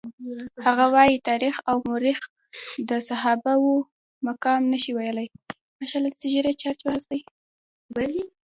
[0.65, 2.19] هغه وايي تاریخ او مورخ
[2.89, 3.75] د صحابه وو
[4.27, 5.27] مقام نشي ویلای.